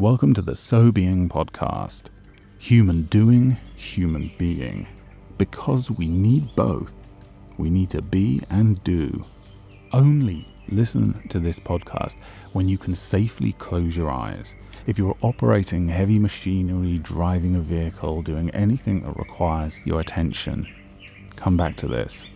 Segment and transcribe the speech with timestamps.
[0.00, 2.04] Welcome to the SoBeing podcast.
[2.58, 4.86] Human doing, human being.
[5.36, 6.94] Because we need both,
[7.58, 9.26] we need to be and do.
[9.92, 12.14] Only listen to this podcast
[12.54, 14.54] when you can safely close your eyes.
[14.86, 20.66] If you're operating heavy machinery, driving a vehicle, doing anything that requires your attention,
[21.36, 22.26] come back to this.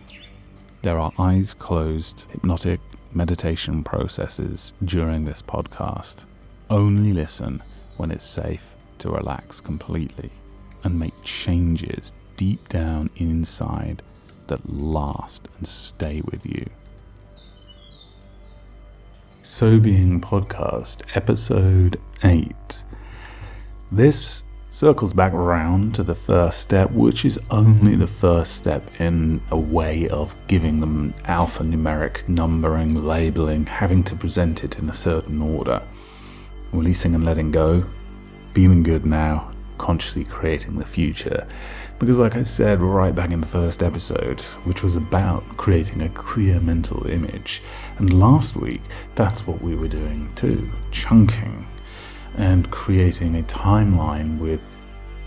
[0.83, 2.79] There are eyes closed, hypnotic
[3.11, 6.25] meditation processes during this podcast.
[6.69, 7.61] Only listen
[7.97, 8.63] when it's safe
[8.97, 10.31] to relax completely
[10.83, 14.01] and make changes deep down inside
[14.47, 16.65] that last and stay with you.
[19.43, 22.83] SoBeing Podcast, Episode 8.
[23.91, 29.39] This circles back around to the first step, which is only the first step in
[29.51, 35.43] a way of giving them alphanumeric numbering, labeling, having to present it in a certain
[35.43, 35.81] order.
[36.75, 37.85] Releasing and letting go,
[38.53, 41.47] feeling good now, consciously creating the future.
[41.99, 46.09] Because, like I said right back in the first episode, which was about creating a
[46.09, 47.61] clear mental image,
[47.97, 48.81] and last week
[49.15, 51.65] that's what we were doing too chunking
[52.35, 54.59] and creating a timeline with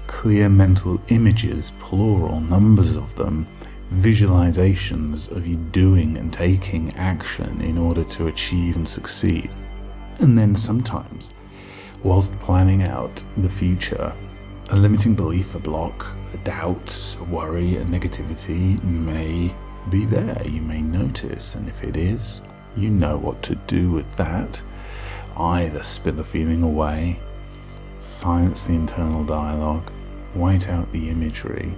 [0.06, 3.46] clear mental images, plural, numbers of them,
[3.94, 9.50] visualizations of you doing and taking action in order to achieve and succeed.
[10.18, 11.30] And then sometimes,
[12.02, 14.12] whilst planning out the future,
[14.70, 19.54] a limiting belief, a block, a doubt, a worry, a negativity may
[19.90, 20.40] be there.
[20.46, 22.42] You may notice, and if it is,
[22.76, 24.62] you know what to do with that
[25.36, 27.18] either spit the feeling away,
[27.98, 29.90] silence the internal dialogue,
[30.34, 31.72] white out the imagery.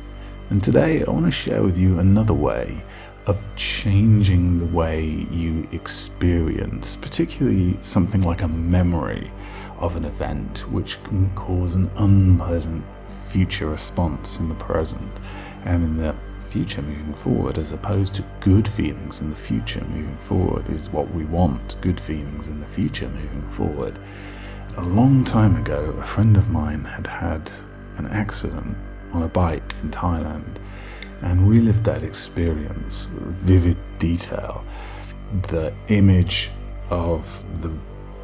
[0.49, 2.83] And today I want to share with you another way
[3.27, 9.31] of changing the way you experience, particularly something like a memory
[9.81, 12.85] of an event, which can cause an unpleasant
[13.29, 15.11] future response in the present
[15.65, 16.15] and in the
[16.51, 21.13] future moving forward, as opposed to good feelings in the future moving forward, is what
[21.15, 23.99] we want good feelings in the future moving forward.
[24.77, 27.51] A long time ago, a friend of mine had had
[27.99, 28.77] an accident
[29.13, 30.57] on a bike in Thailand
[31.23, 34.65] and relived that experience with vivid detail.
[35.49, 36.51] The image
[36.89, 37.71] of the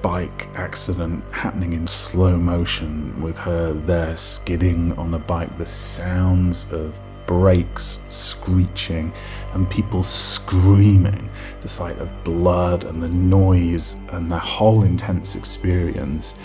[0.07, 6.65] bike accident happening in slow motion with her there skidding on the bike, the sounds
[6.71, 6.97] of
[7.27, 9.13] brakes screeching
[9.53, 11.29] and people screaming,
[11.61, 16.37] the sight of blood and the noise and the whole intense experience,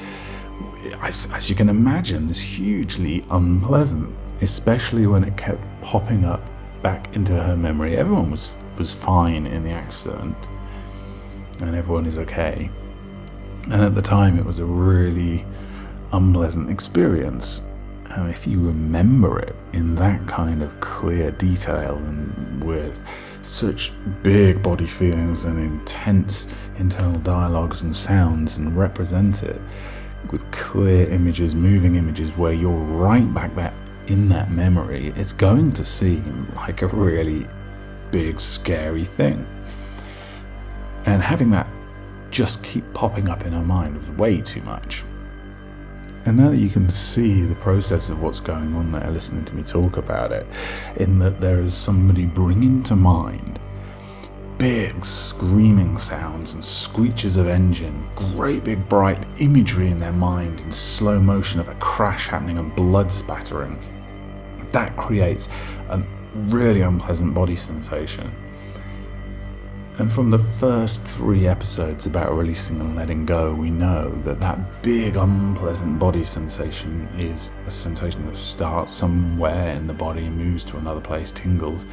[1.03, 4.11] as, as you can imagine, is hugely unpleasant,
[4.41, 6.41] especially when it kept popping up
[6.81, 7.95] back into her memory.
[7.95, 10.35] Everyone was, was fine in the accident
[11.59, 12.71] and everyone is okay.
[13.69, 15.45] And at the time, it was a really
[16.11, 17.61] unpleasant experience.
[18.09, 23.01] And if you remember it in that kind of clear detail and with
[23.43, 29.59] such big body feelings and intense internal dialogues and sounds and represent it
[30.31, 33.73] with clear images, moving images where you're right back there
[34.07, 37.47] in that memory, it's going to seem like a really
[38.11, 39.45] big, scary thing.
[41.05, 41.67] And having that
[42.31, 45.03] just keep popping up in our mind was way too much.
[46.25, 49.55] And now that you can see the process of what's going on there, listening to
[49.55, 50.47] me talk about it,
[50.97, 53.59] in that there is somebody bringing to mind
[54.61, 60.71] big screaming sounds and screeches of engine, great big bright imagery in their mind in
[60.71, 63.79] slow motion of a crash happening and blood spattering.
[64.69, 65.49] That creates
[65.89, 66.03] a
[66.35, 68.31] really unpleasant body sensation.
[69.97, 74.81] And from the first three episodes about releasing and letting go, we know that that
[74.81, 80.77] big unpleasant body sensation is a sensation that starts somewhere in the body, moves to
[80.77, 81.85] another place, tingles,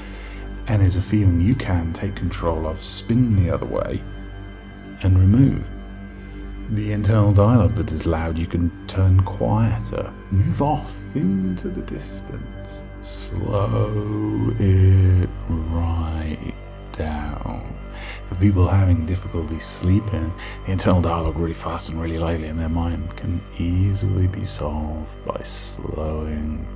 [0.69, 4.01] and is a feeling you can take control of, spin the other way,
[5.03, 5.69] and remove.
[6.71, 12.85] The internal dialogue that is loud, you can turn quieter, move off into the distance,
[13.03, 16.55] slow it right
[16.93, 17.78] down.
[18.29, 20.33] For people having difficulty sleeping,
[20.67, 25.25] the internal dialogue really fast and really lightly in their mind can easily be solved
[25.25, 26.67] by slowing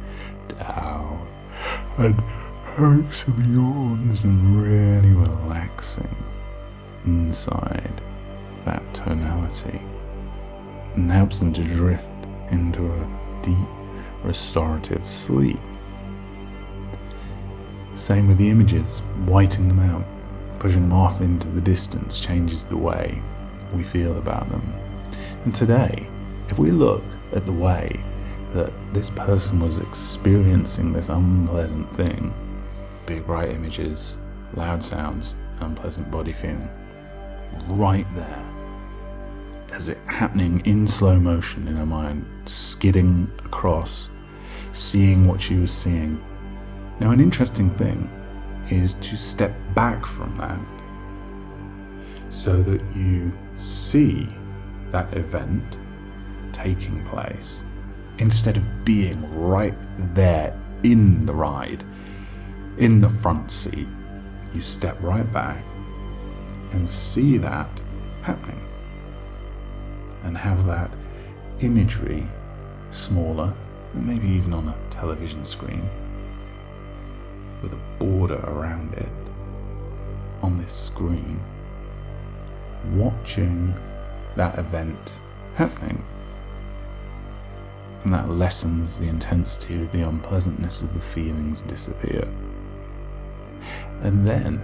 [0.49, 1.29] down.
[1.99, 2.19] And
[2.65, 6.17] having some yawns and really relaxing
[7.05, 8.01] inside
[8.65, 9.81] that tonality.
[10.95, 12.07] And helps them to drift
[12.51, 13.57] into a deep
[14.25, 15.61] restorative sleep.
[17.95, 20.07] Same with the images, whiting them out,
[20.63, 23.21] pushing them off into the distance changes the way
[23.75, 24.63] we feel about them.
[25.45, 26.07] And today,
[26.51, 28.01] if we look at the way
[28.55, 32.33] that this person was experiencing this unpleasant thing
[33.07, 34.19] big bright images,
[34.55, 36.69] loud sounds, unpleasant body feeling
[37.67, 38.45] right there
[39.73, 44.11] as it happening in slow motion in her mind, skidding across,
[44.73, 46.23] seeing what she was seeing.
[47.01, 48.09] Now, an interesting thing
[48.73, 50.59] is to step back from that
[52.33, 54.27] so that you see
[54.91, 55.79] that event
[56.53, 57.63] taking place
[58.19, 59.75] instead of being right
[60.15, 61.85] there in the ride,
[62.79, 63.87] in the front seat.
[64.55, 65.63] You step right back
[66.73, 67.69] and see that
[68.23, 68.61] happening
[70.25, 70.91] and have that
[71.61, 72.27] imagery
[72.91, 73.53] smaller,
[73.95, 75.89] maybe even on a television screen,
[77.63, 79.09] with a border around it
[80.43, 81.41] on this screen,
[82.95, 83.75] watching
[84.37, 85.15] that event
[85.55, 86.05] happening.
[88.05, 92.27] And that lessens the intensity, the unpleasantness of the feelings disappear.
[94.03, 94.61] And then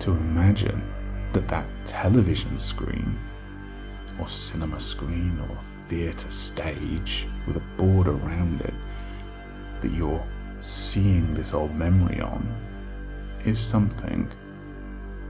[0.00, 0.82] to imagine
[1.32, 3.18] that that television screen
[4.18, 8.74] or cinema screen or theatre stage with a board around it
[9.80, 10.24] that you're
[10.62, 12.46] seeing this old memory on
[13.44, 14.30] is something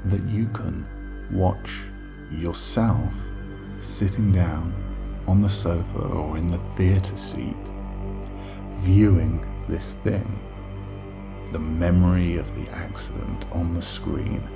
[0.05, 0.87] that you can
[1.31, 1.81] watch
[2.31, 3.13] yourself
[3.79, 4.73] sitting down
[5.27, 7.57] on the sofa or in the theatre seat
[8.81, 10.41] viewing this thing.
[11.53, 14.47] The memory of the accident on the screen.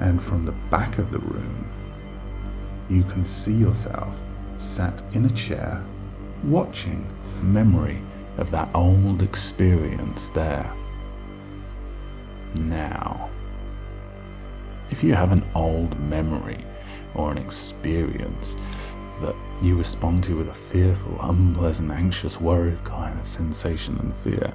[0.00, 1.70] And from the back of the room,
[2.88, 4.14] you can see yourself
[4.56, 5.84] sat in a chair
[6.44, 7.06] watching
[7.40, 8.02] a memory
[8.38, 10.72] of that old experience there.
[12.54, 13.28] Now,
[14.90, 16.64] if you have an old memory
[17.14, 18.56] or an experience
[19.20, 24.52] that you respond to with a fearful, unpleasant, anxious, worried kind of sensation and fear,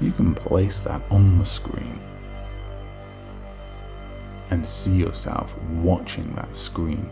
[0.00, 2.00] you can place that on the screen
[4.50, 7.10] and see yourself watching that screen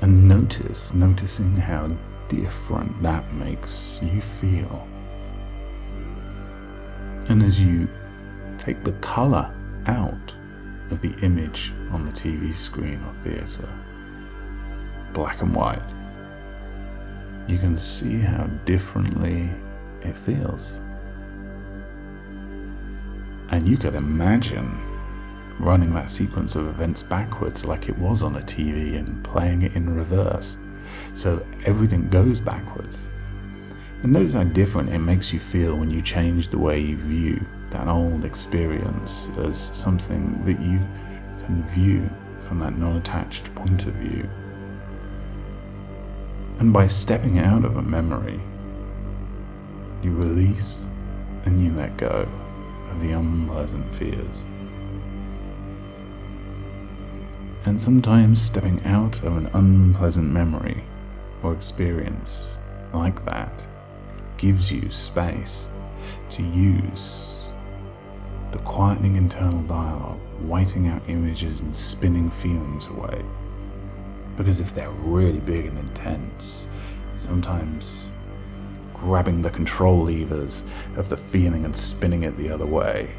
[0.00, 1.90] and notice, noticing how
[2.40, 4.88] different that makes you feel.
[7.28, 7.88] And as you
[8.58, 9.54] take the colour
[9.86, 10.34] out
[10.90, 13.68] of the image on the TV screen or theatre,
[15.12, 15.82] black and white,
[17.46, 19.50] you can see how differently
[20.02, 20.80] it feels.
[23.50, 24.70] And you could imagine
[25.58, 29.76] running that sequence of events backwards like it was on a TV and playing it
[29.76, 30.56] in reverse.
[31.14, 32.98] So everything goes backwards.
[34.02, 37.40] And notice how different it makes you feel when you change the way you view
[37.70, 40.78] that old experience as something that you
[41.46, 42.08] can view
[42.46, 44.28] from that non attached point of view.
[46.58, 48.40] And by stepping out of a memory,
[50.02, 50.84] you release
[51.44, 52.28] and you let go
[52.90, 54.44] of the unpleasant fears.
[57.64, 60.82] And sometimes stepping out of an unpleasant memory
[61.42, 62.48] or experience
[62.92, 63.64] like that
[64.36, 65.68] gives you space
[66.28, 67.50] to use
[68.50, 73.24] the quietening internal dialogue, whiting out images and spinning feelings away.
[74.36, 76.66] Because if they're really big and intense,
[77.16, 78.10] sometimes
[78.92, 80.64] grabbing the control levers
[80.96, 83.14] of the feeling and spinning it the other way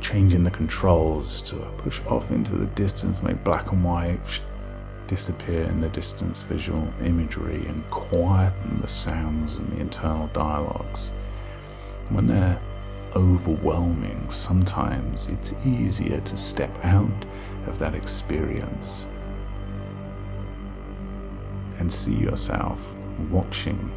[0.00, 4.40] changing the controls to push off into the distance, make black and white
[5.06, 11.12] disappear in the distance visual imagery and quieten the sounds and the internal dialogues.
[12.08, 12.60] When they're
[13.14, 17.24] overwhelming, sometimes it's easier to step out
[17.66, 19.08] of that experience
[21.78, 22.80] and see yourself
[23.30, 23.92] watching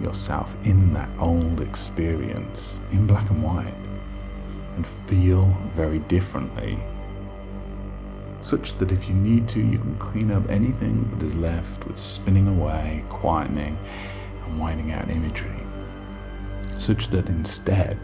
[0.00, 3.74] yourself in that old experience in black and white
[4.76, 6.78] and feel very differently,
[8.40, 11.96] such that if you need to, you can clean up anything that is left with
[11.96, 13.76] spinning away, quietening,
[14.44, 15.60] and whiting out imagery,
[16.78, 17.98] such that instead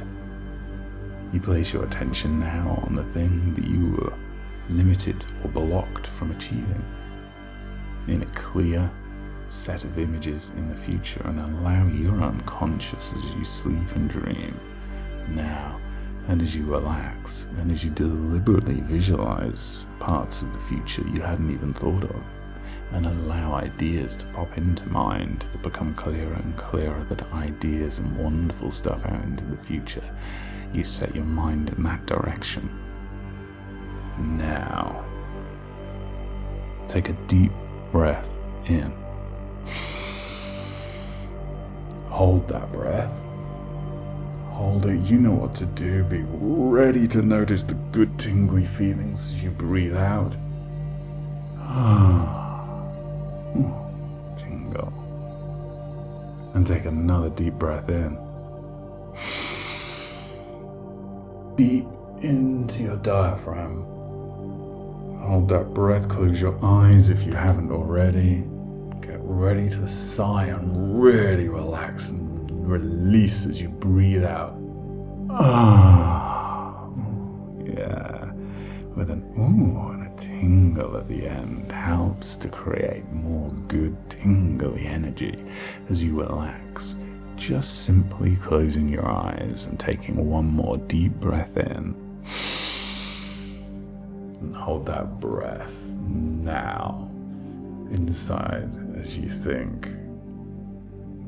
[1.32, 4.12] you place your attention now on the thing that you were
[4.68, 6.84] limited or blocked from achieving.
[8.08, 8.90] In a clear
[9.48, 14.58] set of images in the future and allow your unconscious as you sleep and dream
[16.32, 21.52] and as you relax, and as you deliberately visualize parts of the future you hadn't
[21.52, 22.22] even thought of,
[22.92, 28.16] and allow ideas to pop into mind that become clearer and clearer, that ideas and
[28.16, 30.02] wonderful stuff out into the future,
[30.72, 32.66] you set your mind in that direction.
[34.18, 35.04] Now,
[36.88, 37.52] take a deep
[37.92, 38.26] breath
[38.64, 38.90] in
[42.08, 43.12] Hold that breath.
[44.52, 45.00] Hold it.
[45.00, 46.04] You know what to do.
[46.04, 50.32] Be ready to notice the good tingly feelings as you breathe out.
[54.38, 54.92] Tingle.
[56.54, 58.18] And take another deep breath in.
[61.56, 61.86] Deep
[62.22, 63.82] into your diaphragm.
[65.22, 68.44] Hold that breath, close your eyes if you haven't already.
[69.00, 72.31] Get ready to sigh and really relax and
[72.72, 74.56] release as you breathe out.
[75.30, 76.88] Ah,
[77.64, 78.32] yeah,
[78.96, 84.86] with an ooh and a tingle at the end helps to create more good tingly
[84.86, 85.44] energy
[85.90, 86.96] as you relax.
[87.36, 91.94] Just simply closing your eyes and taking one more deep breath in.
[94.40, 97.10] And hold that breath now
[97.90, 99.88] inside as you think.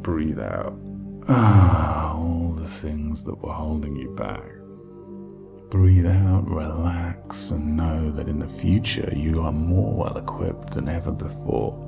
[0.03, 0.79] Breathe out.
[1.27, 4.45] Ah, all the things that were holding you back.
[5.71, 10.89] Breathe out, relax, and know that in the future you are more well equipped than
[10.89, 11.81] ever before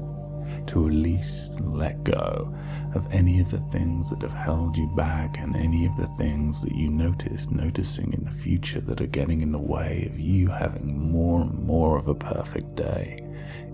[0.69, 2.55] to release and let go
[2.95, 6.63] of any of the things that have held you back and any of the things
[6.63, 10.49] that you notice noticing in the future that are getting in the way of you
[10.49, 13.23] having more and more of a perfect day.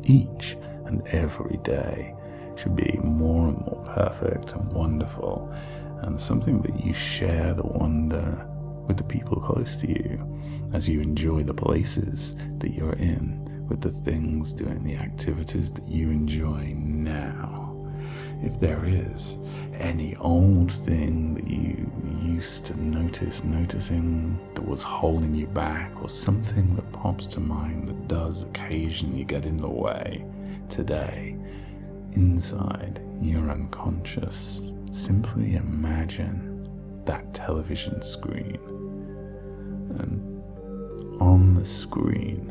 [0.05, 2.15] Each and every day
[2.57, 5.53] should be more and more perfect and wonderful
[6.03, 8.47] and something that you share the wonder
[8.87, 10.41] with the people close to you
[10.73, 15.89] as you enjoy the places that you're in with the things doing the activities that
[15.89, 17.69] you enjoy now.
[18.43, 19.39] If there is
[19.79, 21.91] any old thing that you
[22.21, 27.89] used to notice, noticing that was holding you back, or something that pops to mind
[27.89, 30.25] that does occasionally get in the way
[30.69, 31.37] today,
[32.15, 36.69] inside your unconscious, simply imagine
[37.05, 38.59] that television screen.
[39.99, 40.43] And
[41.21, 42.49] on the screen,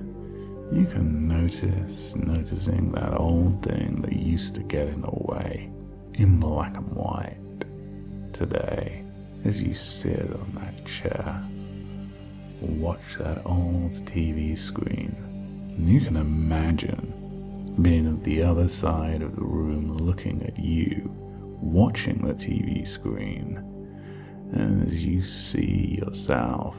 [0.72, 5.70] you can notice, noticing that old thing that used to get in the way
[6.14, 7.38] in black and white
[8.34, 9.04] today
[9.46, 11.42] as you sit on that chair.
[12.62, 15.16] Watch that old TV screen.
[15.78, 17.11] You can imagine
[17.82, 21.10] being at the other side of the room looking at you,
[21.62, 23.68] watching the TV screen.
[24.54, 26.76] As you see yourself,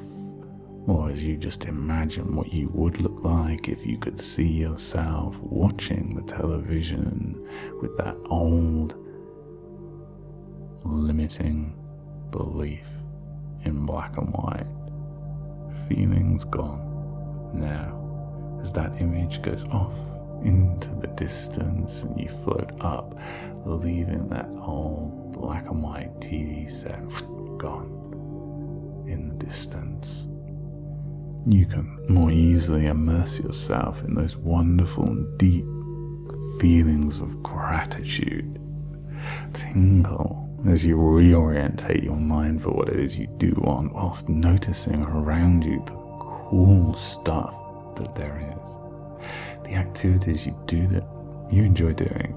[0.86, 5.38] or as you just imagine what you would look like if you could see yourself
[5.40, 7.48] watching the television
[7.80, 8.94] with that old
[10.84, 11.74] limiting
[12.30, 12.86] belief
[13.64, 14.66] in black and white.
[15.88, 16.90] Feelings gone.
[17.54, 19.94] Now, as that image goes off
[20.44, 23.18] into the distance and you float up,
[23.64, 27.00] leaving that old black and white TV set
[27.58, 30.28] gone in the distance.
[31.46, 35.64] You can more easily immerse yourself in those wonderful deep
[36.60, 38.60] feelings of gratitude.
[39.52, 45.02] Tingle as you reorientate your mind for what it is you do want, whilst noticing
[45.02, 47.54] around you the cool stuff
[47.96, 48.78] that there is,
[49.72, 51.04] the activities you do that
[51.50, 52.34] you enjoy doing,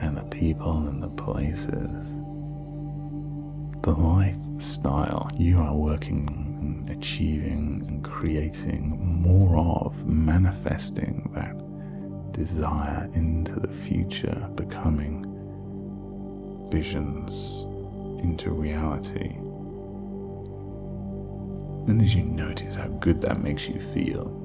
[0.00, 2.18] and the people and the places,
[3.82, 6.28] the lifestyle you are working
[6.60, 11.56] and achieving and creating more of, manifesting that
[12.32, 15.26] desire into the future, becoming
[16.70, 17.64] visions
[18.22, 19.36] into reality.
[21.88, 24.41] And as you notice how good that makes you feel,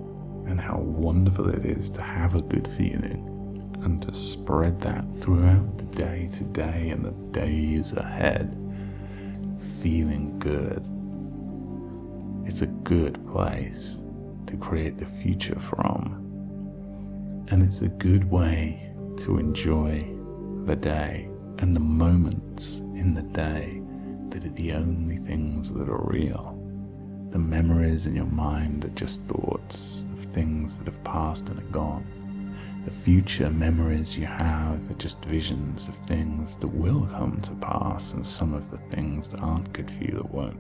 [0.48, 3.34] and how wonderful it is to have a good feeling,
[3.84, 8.56] and to spread that throughout the day today and the days ahead,
[9.82, 10.84] feeling good.
[12.48, 14.00] It's a good place
[14.48, 16.24] to create the future from.
[17.50, 20.06] And it's a good way to enjoy
[20.66, 23.82] the day and the moments in the day
[24.30, 26.57] that are the only things that are real.
[27.38, 31.72] The memories in your mind are just thoughts of things that have passed and are
[31.72, 32.04] gone.
[32.84, 38.14] The future memories you have are just visions of things that will come to pass
[38.14, 40.58] and some of the things that aren't good for you that won't.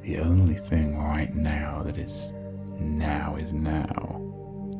[0.00, 2.32] The only thing right now that is
[2.80, 4.22] now is now.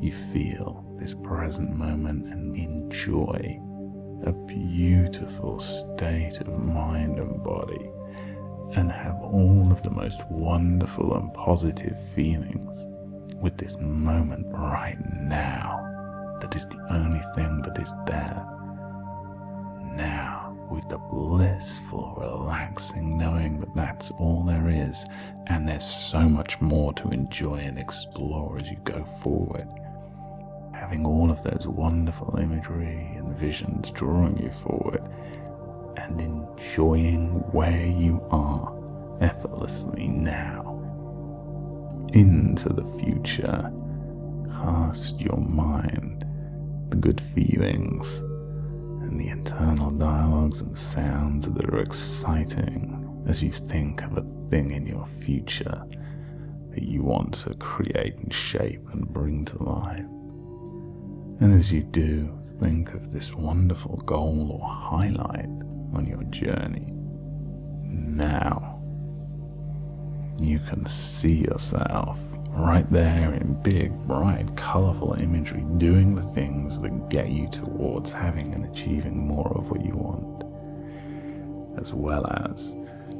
[0.01, 3.59] You feel this present moment and enjoy
[4.25, 7.87] a beautiful state of mind and body
[8.73, 12.87] and have all of the most wonderful and positive feelings
[13.35, 15.81] with this moment right now.
[16.41, 18.43] that is the only thing that is there.
[19.95, 25.05] Now, with the blissful, relaxing knowing that that's all there is,
[25.47, 29.67] and there's so much more to enjoy and explore as you go forward.
[30.73, 35.01] Having all of those wonderful imagery and visions drawing you forward,
[35.97, 38.75] and enjoying where you are
[39.21, 40.71] effortlessly now.
[42.13, 43.71] Into the future,
[44.49, 46.25] cast your mind,
[46.89, 54.03] the good feelings, and the internal dialogues and sounds that are exciting as you think
[54.03, 55.83] of a thing in your future
[56.71, 60.05] that you want to create and shape and bring to life.
[61.39, 65.49] And as you do, think of this wonderful goal or highlight
[65.95, 66.91] on your journey.
[67.83, 68.81] Now,
[70.39, 77.09] you can see yourself right there in big, bright, colorful imagery doing the things that
[77.09, 80.43] get you towards having and achieving more of what you want,
[81.79, 82.75] as well as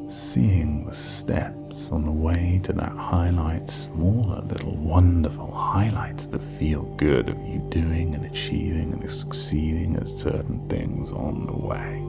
[0.08, 6.84] seeing the steps on the way to that highlight, smaller little wonderful highlights that feel
[6.96, 12.05] good of you doing and achieving and succeeding at certain things on the way.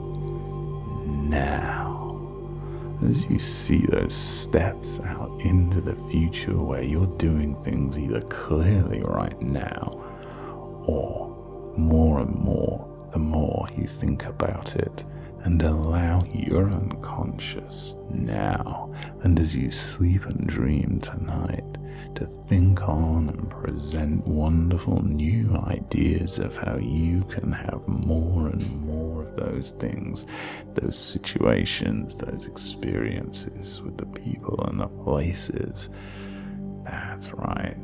[1.17, 2.21] Now,
[3.03, 9.03] as you see those steps out into the future where you're doing things either clearly
[9.03, 10.05] right now
[10.87, 15.05] or more and more the more you think about it
[15.47, 21.63] and allow your unconscious now and as you sleep and dream tonight
[22.17, 28.85] to think on and present wonderful new ideas of how you can have more and
[28.85, 30.27] more of those things,
[30.75, 35.91] those situations, those experiences with the people and the places.
[36.85, 37.77] That's right,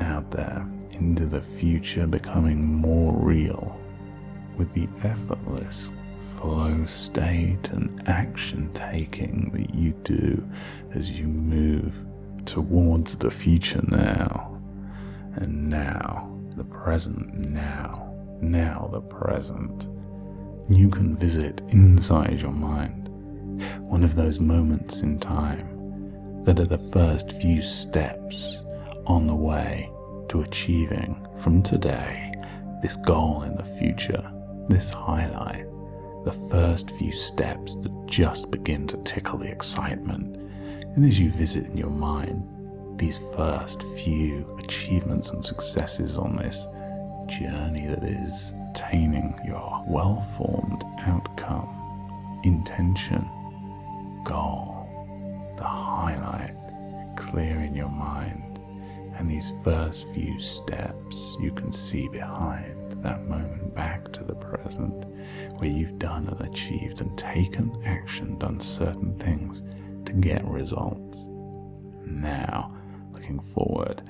[0.00, 3.78] out there into the future becoming more real
[4.58, 5.92] with the effortless
[6.36, 10.46] flow state and action taking that you do
[10.94, 11.94] as you move
[12.44, 14.60] towards the future now.
[15.36, 19.88] And now, the present now, now the present.
[20.68, 23.06] You can visit inside your mind
[23.80, 28.64] one of those moments in time that are the first few steps
[29.06, 29.90] on the way
[30.28, 32.32] to achieving from today
[32.82, 34.30] this goal in the future,
[34.68, 35.66] this highlight,
[36.26, 40.34] the first few steps that just begin to tickle the excitement.
[40.96, 46.66] And as you visit in your mind these first few achievements and successes on this
[47.28, 53.24] journey that is attaining your well formed outcome, intention,
[54.24, 54.88] goal,
[55.56, 56.56] the highlight
[57.16, 58.58] clear in your mind,
[59.16, 65.04] and these first few steps you can see behind that moment back to the present
[65.58, 69.62] where you've done and achieved and taken action, done certain things
[70.06, 71.18] to get results.
[72.04, 72.74] Now,
[73.12, 74.02] looking forward,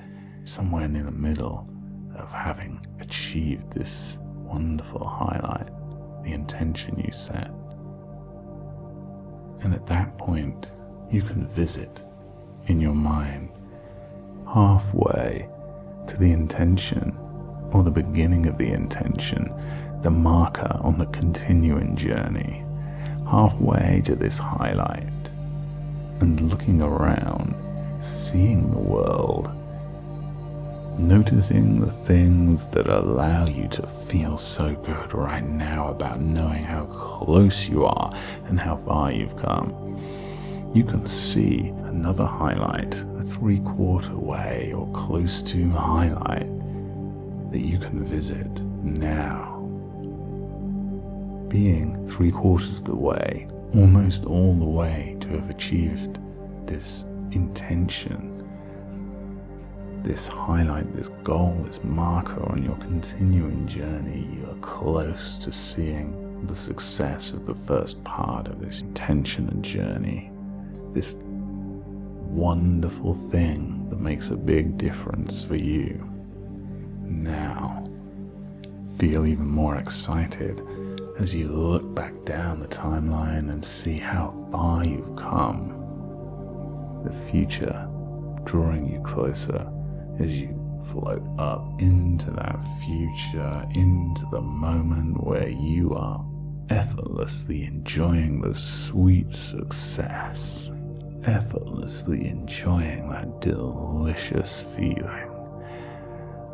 [0.43, 1.69] somewhere near the middle
[2.17, 5.67] of having achieved this wonderful highlight,
[6.23, 7.51] the intention you set.
[9.61, 10.67] And at that point,
[11.11, 12.01] you can visit
[12.67, 13.51] in your mind
[14.53, 15.49] halfway
[16.07, 17.17] to the intention
[17.73, 19.53] or the beginning of the intention,
[20.07, 22.63] the marker on the continuing journey,
[23.29, 25.03] halfway to this highlight
[26.21, 27.53] and looking around,
[28.05, 29.49] seeing the world,
[30.97, 36.85] noticing the things that allow you to feel so good right now about knowing how
[36.85, 39.73] close you are and how far you've come.
[40.73, 46.47] You can see another highlight, a three quarter way or close to highlight
[47.51, 48.47] that you can visit
[48.81, 49.56] now.
[51.47, 56.19] Being three quarters of the way almost all the way to have achieved
[56.65, 58.33] this intention,
[60.03, 64.27] this highlight, this goal, this marker on your continuing journey.
[64.33, 69.63] You are close to seeing the success of the first part of this intention and
[69.63, 70.31] journey.
[70.93, 76.03] This wonderful thing that makes a big difference for you.
[77.03, 77.83] Now,
[78.97, 80.61] feel even more excited
[81.19, 85.73] as you look back down the timeline and see how far you've come.
[87.03, 87.87] The future
[88.43, 89.67] drawing you closer
[90.19, 90.53] as you
[90.91, 96.23] float up into that future, into the moment where you are
[96.69, 100.71] effortlessly enjoying the sweet success,
[101.25, 105.26] effortlessly enjoying that delicious feeling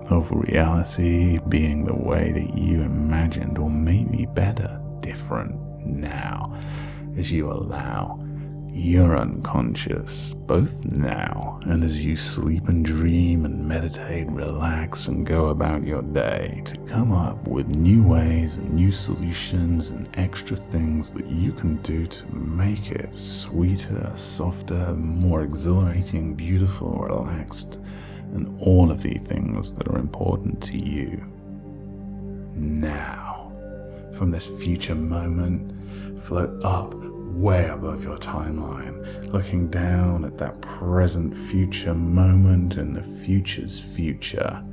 [0.10, 6.56] of reality being the way that you imagined, or maybe better, different now,
[7.18, 8.20] as you allow
[8.76, 15.50] your unconscious, both now and as you sleep and dream and meditate, relax, and go
[15.50, 21.12] about your day, to come up with new ways and new solutions and extra things
[21.12, 27.78] that you can do to make it sweeter, softer, more exhilarating, beautiful, relaxed,
[28.34, 31.24] and all of the things that are important to you.
[32.56, 33.52] Now,
[34.18, 35.72] from this future moment,
[36.24, 43.04] float up way above your timeline, looking down at that present future moment and the
[43.04, 44.64] future's future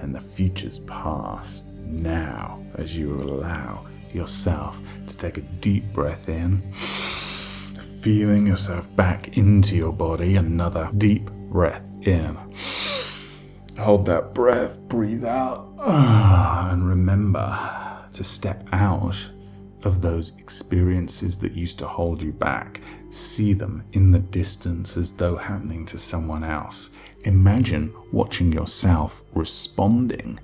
[0.00, 6.60] and the future's past now as you allow yourself to take a deep breath in,
[8.00, 12.36] feeling yourself back into your body, another deep breath in.
[13.78, 19.14] Hold that breath, breathe out, ah, and remember to step out
[19.82, 22.80] of those experiences that used to hold you back.
[23.10, 26.88] See them in the distance as though happening to someone else.
[27.24, 30.40] Imagine watching yourself responding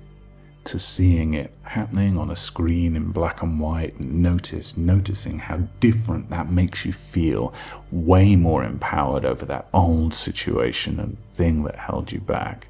[0.65, 5.57] to seeing it happening on a screen in black and white and notice noticing how
[5.79, 7.53] different that makes you feel
[7.91, 12.67] way more empowered over that old situation and thing that held you back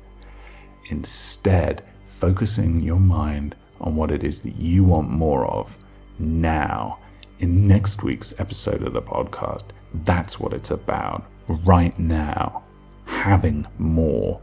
[0.89, 1.83] instead
[2.19, 5.77] focusing your mind on what it is that you want more of
[6.19, 6.99] now.
[7.39, 9.65] In next week's episode of the podcast,
[10.05, 11.25] that's what it's about.
[11.47, 12.63] Right now.
[13.05, 14.39] Having more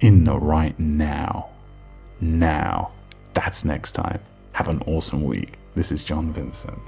[0.00, 1.48] in the right now.
[2.20, 2.92] Now.
[3.32, 4.20] That's next time.
[4.52, 5.58] Have an awesome week.
[5.74, 6.78] This is John Vincent.